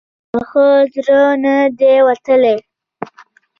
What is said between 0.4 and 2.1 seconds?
ښه زړه نه دی